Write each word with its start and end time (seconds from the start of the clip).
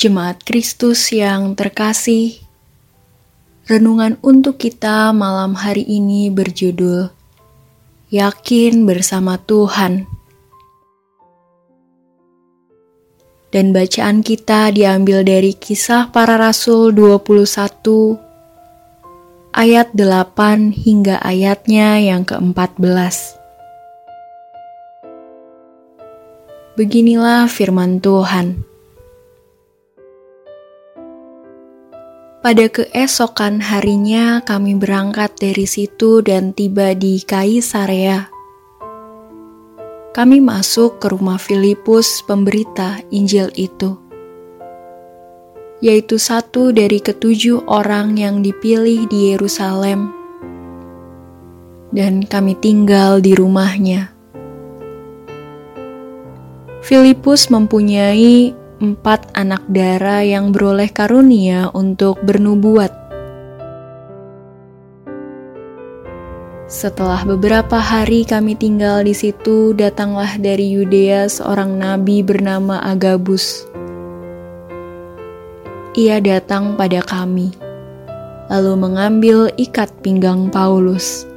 Jemaat 0.00 0.48
Kristus 0.48 1.12
yang 1.12 1.52
terkasih, 1.52 2.40
renungan 3.68 4.16
untuk 4.24 4.56
kita 4.56 5.12
malam 5.12 5.52
hari 5.52 5.84
ini 5.84 6.32
berjudul 6.32 7.12
Yakin 8.08 8.88
bersama 8.88 9.36
Tuhan. 9.44 10.08
Dan 13.52 13.76
bacaan 13.76 14.24
kita 14.24 14.72
diambil 14.72 15.20
dari 15.20 15.52
kisah 15.52 16.08
para 16.08 16.40
rasul 16.40 16.96
21 16.96 18.16
ayat 19.52 19.92
8 19.92 20.80
hingga 20.80 21.20
ayatnya 21.20 22.00
yang 22.00 22.24
ke-14. 22.24 23.36
Beginilah 26.80 27.52
firman 27.52 28.00
Tuhan. 28.00 28.69
Pada 32.40 32.72
keesokan 32.72 33.60
harinya 33.60 34.40
kami 34.40 34.72
berangkat 34.72 35.36
dari 35.36 35.68
situ 35.68 36.24
dan 36.24 36.56
tiba 36.56 36.96
di 36.96 37.20
Kaisarea. 37.20 38.32
Kami 40.16 40.40
masuk 40.40 41.04
ke 41.04 41.12
rumah 41.12 41.36
Filipus 41.36 42.24
pemberita 42.24 42.96
Injil 43.12 43.52
itu, 43.60 44.00
yaitu 45.84 46.16
satu 46.16 46.72
dari 46.72 47.04
ketujuh 47.04 47.68
orang 47.68 48.16
yang 48.16 48.40
dipilih 48.40 49.04
di 49.12 49.36
Yerusalem, 49.36 50.08
dan 51.92 52.24
kami 52.24 52.56
tinggal 52.56 53.20
di 53.20 53.36
rumahnya. 53.36 54.16
Filipus 56.80 57.52
mempunyai 57.52 58.56
empat 58.80 59.36
anak 59.36 59.60
dara 59.68 60.24
yang 60.24 60.56
beroleh 60.56 60.88
karunia 60.88 61.68
untuk 61.76 62.16
bernubuat. 62.24 62.88
Setelah 66.64 67.28
beberapa 67.28 67.76
hari 67.76 68.24
kami 68.24 68.56
tinggal 68.56 69.04
di 69.04 69.12
situ, 69.12 69.76
datanglah 69.76 70.40
dari 70.40 70.72
Yudea 70.72 71.28
seorang 71.28 71.76
nabi 71.76 72.24
bernama 72.24 72.80
Agabus. 72.80 73.68
Ia 75.92 76.16
datang 76.24 76.80
pada 76.80 77.04
kami, 77.04 77.52
lalu 78.48 78.80
mengambil 78.80 79.52
ikat 79.60 79.92
pinggang 80.00 80.48
Paulus. 80.48 81.28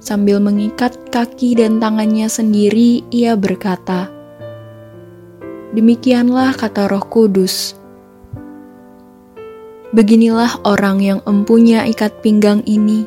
Sambil 0.00 0.40
mengikat 0.40 0.96
kaki 1.12 1.60
dan 1.60 1.76
tangannya 1.76 2.32
sendiri, 2.32 3.04
ia 3.12 3.36
berkata, 3.36 4.19
Demikianlah 5.70 6.58
kata 6.58 6.90
Roh 6.90 7.06
Kudus. 7.06 7.78
Beginilah 9.94 10.66
orang 10.66 10.98
yang 10.98 11.22
empunya 11.22 11.86
ikat 11.86 12.26
pinggang 12.26 12.66
ini 12.66 13.06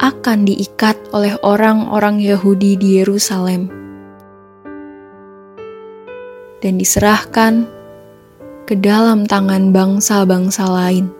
akan 0.00 0.48
diikat 0.48 0.96
oleh 1.12 1.36
orang-orang 1.44 2.24
Yahudi 2.24 2.80
di 2.80 3.00
Yerusalem 3.00 3.68
dan 6.64 6.80
diserahkan 6.80 7.68
ke 8.64 8.72
dalam 8.72 9.28
tangan 9.28 9.76
bangsa-bangsa 9.76 10.64
lain. 10.64 11.12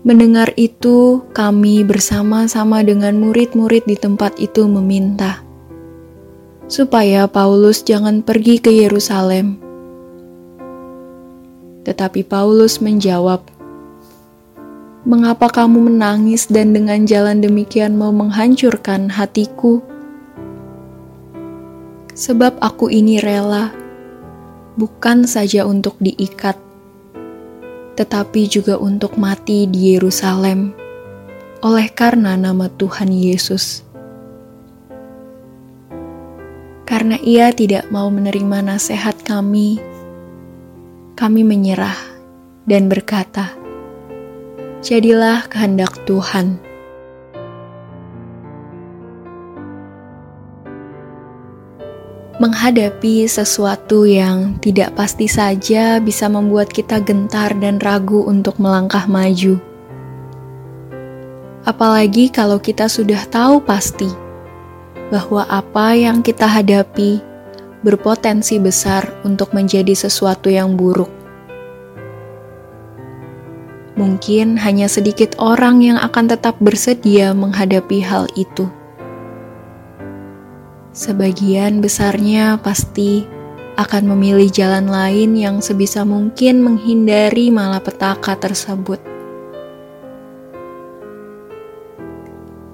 Mendengar 0.00 0.48
itu, 0.56 1.20
kami 1.36 1.84
bersama-sama 1.84 2.80
dengan 2.80 3.20
murid-murid 3.20 3.84
di 3.84 4.00
tempat 4.00 4.40
itu 4.40 4.64
meminta 4.64 5.45
supaya 6.66 7.30
Paulus 7.30 7.86
jangan 7.86 8.26
pergi 8.26 8.58
ke 8.58 8.74
Yerusalem. 8.74 9.62
Tetapi 11.86 12.26
Paulus 12.26 12.82
menjawab, 12.82 13.46
"Mengapa 15.06 15.46
kamu 15.46 15.94
menangis 15.94 16.50
dan 16.50 16.74
dengan 16.74 17.06
jalan 17.06 17.38
demikian 17.38 17.94
mau 17.94 18.10
menghancurkan 18.10 19.14
hatiku? 19.14 19.78
Sebab 22.18 22.58
aku 22.58 22.90
ini 22.90 23.22
rela, 23.22 23.70
bukan 24.74 25.22
saja 25.30 25.62
untuk 25.62 25.94
diikat, 26.02 26.58
tetapi 27.94 28.50
juga 28.50 28.74
untuk 28.82 29.14
mati 29.14 29.70
di 29.70 29.94
Yerusalem, 29.94 30.74
oleh 31.62 31.86
karena 31.94 32.34
nama 32.34 32.66
Tuhan 32.66 33.14
Yesus." 33.14 33.85
Karena 36.96 37.20
ia 37.20 37.52
tidak 37.52 37.92
mau 37.92 38.08
menerima 38.08 38.72
nasihat 38.72 39.20
kami, 39.20 39.76
kami 41.12 41.44
menyerah 41.44 42.00
dan 42.64 42.88
berkata, 42.88 43.52
"Jadilah 44.80 45.44
kehendak 45.44 45.92
Tuhan." 46.08 46.56
Menghadapi 52.40 53.28
sesuatu 53.28 54.08
yang 54.08 54.56
tidak 54.64 54.96
pasti 54.96 55.28
saja 55.28 56.00
bisa 56.00 56.32
membuat 56.32 56.72
kita 56.72 57.04
gentar 57.04 57.52
dan 57.60 57.76
ragu 57.76 58.24
untuk 58.24 58.56
melangkah 58.56 59.04
maju. 59.04 59.60
Apalagi 61.60 62.32
kalau 62.32 62.56
kita 62.56 62.88
sudah 62.88 63.20
tahu 63.28 63.60
pasti 63.60 64.24
bahwa 65.10 65.46
apa 65.46 65.94
yang 65.94 66.22
kita 66.22 66.46
hadapi 66.46 67.22
berpotensi 67.86 68.58
besar 68.58 69.06
untuk 69.22 69.54
menjadi 69.54 69.94
sesuatu 69.94 70.50
yang 70.50 70.74
buruk. 70.74 71.10
Mungkin 73.96 74.60
hanya 74.60 74.90
sedikit 74.92 75.38
orang 75.40 75.80
yang 75.80 75.96
akan 75.96 76.28
tetap 76.28 76.58
bersedia 76.60 77.32
menghadapi 77.32 78.04
hal 78.04 78.28
itu. 78.36 78.68
Sebagian 80.92 81.80
besarnya 81.80 82.60
pasti 82.60 83.24
akan 83.76 84.16
memilih 84.16 84.48
jalan 84.48 84.88
lain 84.88 85.36
yang 85.36 85.56
sebisa 85.60 86.04
mungkin 86.04 86.64
menghindari 86.64 87.52
malapetaka 87.52 88.36
tersebut. 88.36 89.00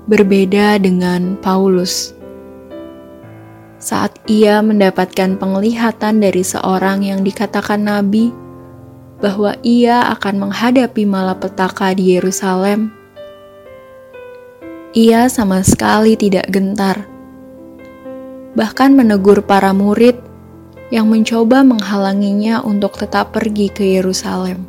Berbeda 0.07 0.83
dengan 0.83 1.39
Paulus 1.39 2.15
saat 3.83 4.15
ia 4.31 4.63
mendapatkan 4.63 5.43
penglihatan 5.43 6.23
dari 6.23 6.47
seorang 6.47 7.03
yang 7.03 7.27
dikatakan 7.27 7.83
nabi 7.83 8.31
bahwa 9.19 9.59
ia 9.67 10.07
akan 10.15 10.47
menghadapi 10.47 11.03
malapetaka 11.03 11.91
di 11.99 12.15
Yerusalem. 12.15 12.95
Ia 14.95 15.27
sama 15.27 15.67
sekali 15.67 16.15
tidak 16.15 16.47
gentar, 16.47 17.11
bahkan 18.55 18.95
menegur 18.95 19.43
para 19.43 19.75
murid 19.75 20.15
yang 20.95 21.11
mencoba 21.11 21.67
menghalanginya 21.67 22.63
untuk 22.63 22.95
tetap 22.95 23.35
pergi 23.35 23.67
ke 23.67 23.83
Yerusalem. 23.99 24.63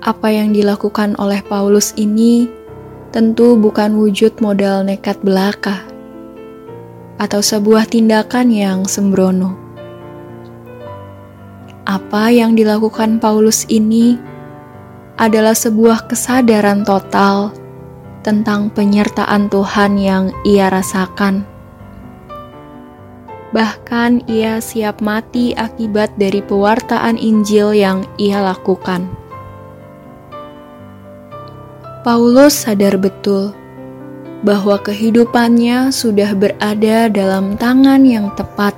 Apa 0.00 0.32
yang 0.32 0.56
dilakukan 0.56 1.18
oleh 1.18 1.42
Paulus 1.44 1.92
ini 1.98 2.57
tentu 3.18 3.58
bukan 3.58 3.98
wujud 3.98 4.38
modal 4.38 4.86
nekat 4.86 5.18
belaka 5.26 5.82
atau 7.18 7.42
sebuah 7.42 7.90
tindakan 7.90 8.46
yang 8.54 8.86
sembrono. 8.86 9.58
Apa 11.82 12.30
yang 12.30 12.54
dilakukan 12.54 13.18
Paulus 13.18 13.66
ini 13.66 14.14
adalah 15.18 15.58
sebuah 15.58 16.06
kesadaran 16.06 16.86
total 16.86 17.50
tentang 18.22 18.70
penyertaan 18.70 19.50
Tuhan 19.50 19.98
yang 19.98 20.30
ia 20.46 20.70
rasakan. 20.70 21.42
Bahkan 23.50 24.30
ia 24.30 24.62
siap 24.62 25.02
mati 25.02 25.58
akibat 25.58 26.14
dari 26.14 26.38
pewartaan 26.38 27.18
Injil 27.18 27.74
yang 27.74 28.06
ia 28.14 28.38
lakukan. 28.38 29.17
Paulus 32.06 32.62
sadar 32.62 32.94
betul 32.94 33.50
bahwa 34.46 34.78
kehidupannya 34.78 35.90
sudah 35.90 36.30
berada 36.30 37.10
dalam 37.10 37.58
tangan 37.58 38.06
yang 38.06 38.30
tepat, 38.38 38.70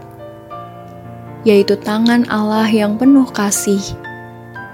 yaitu 1.45 1.77
tangan 1.77 2.25
Allah 2.33 2.65
yang 2.73 2.97
penuh 2.97 3.29
kasih, 3.29 3.81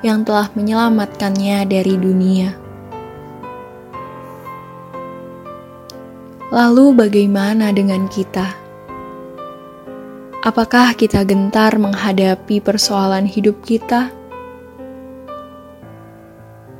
yang 0.06 0.22
telah 0.22 0.46
menyelamatkannya 0.54 1.66
dari 1.66 1.98
dunia. 1.98 2.54
Lalu, 6.54 6.94
bagaimana 6.94 7.74
dengan 7.74 8.06
kita? 8.06 8.54
Apakah 10.46 10.94
kita 10.94 11.26
gentar 11.26 11.74
menghadapi 11.82 12.62
persoalan 12.62 13.26
hidup 13.26 13.58
kita? 13.66 14.15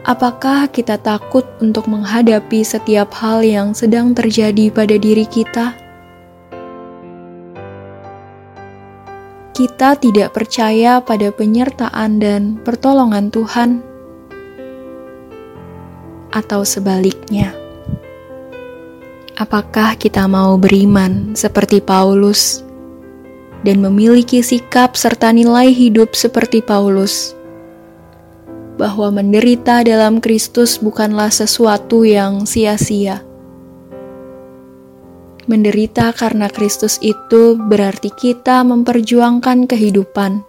Apakah 0.06 0.70
kita 0.70 1.02
takut 1.02 1.42
untuk 1.58 1.90
menghadapi 1.90 2.62
setiap 2.62 3.10
hal 3.18 3.42
yang 3.42 3.74
sedang 3.74 4.14
terjadi 4.14 4.70
pada 4.70 4.94
diri 4.94 5.26
kita? 5.26 5.86
kita 9.56 9.96
tidak 9.96 10.36
percaya 10.36 11.00
pada 11.00 11.32
penyertaan 11.32 12.20
dan 12.20 12.60
pertolongan 12.60 13.32
Tuhan, 13.32 13.80
atau 16.28 16.60
sebaliknya? 16.60 17.56
Apakah 19.40 19.96
kita 19.96 20.28
mau 20.28 20.60
beriman 20.60 21.32
seperti 21.32 21.80
Paulus 21.80 22.60
dan 23.64 23.80
memiliki 23.80 24.44
sikap 24.44 24.92
serta 24.92 25.32
nilai 25.32 25.72
hidup 25.72 26.12
seperti 26.12 26.60
Paulus? 26.60 27.32
Bahwa 28.76 29.08
menderita 29.08 29.80
dalam 29.80 30.20
Kristus 30.20 30.76
bukanlah 30.76 31.32
sesuatu 31.32 32.04
yang 32.04 32.44
sia-sia 32.44 33.24
Menderita 35.46 36.10
karena 36.10 36.50
Kristus 36.50 36.98
itu 36.98 37.54
berarti 37.54 38.10
kita 38.10 38.66
memperjuangkan 38.66 39.70
kehidupan 39.70 40.42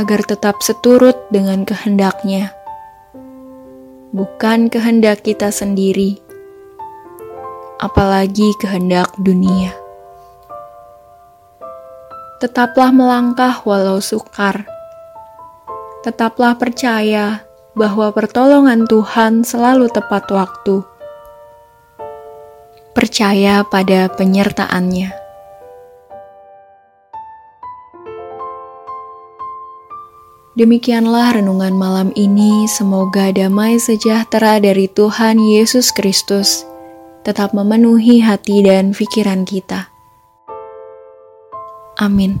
agar 0.00 0.24
tetap 0.24 0.64
seturut 0.64 1.12
dengan 1.28 1.68
kehendaknya, 1.68 2.56
bukan 4.16 4.72
kehendak 4.72 5.20
kita 5.24 5.52
sendiri, 5.52 6.16
apalagi 7.76 8.48
kehendak 8.64 9.12
dunia. 9.20 9.76
Tetaplah 12.40 12.92
melangkah 12.92 13.60
walau 13.68 14.00
sukar. 14.00 14.75
Tetaplah 16.06 16.54
percaya 16.54 17.42
bahwa 17.74 18.14
pertolongan 18.14 18.86
Tuhan 18.86 19.42
selalu 19.42 19.90
tepat 19.90 20.30
waktu 20.30 20.86
percaya 22.96 23.60
pada 23.66 24.08
penyertaannya. 24.14 25.12
Demikianlah 30.56 31.36
renungan 31.36 31.76
malam 31.76 32.08
ini. 32.16 32.64
Semoga 32.64 33.28
damai 33.28 33.76
sejahtera 33.76 34.56
dari 34.56 34.88
Tuhan 34.88 35.36
Yesus 35.36 35.92
Kristus 35.92 36.64
tetap 37.20 37.52
memenuhi 37.52 38.24
hati 38.24 38.64
dan 38.64 38.96
pikiran 38.96 39.44
kita. 39.44 39.92
Amin. 42.00 42.40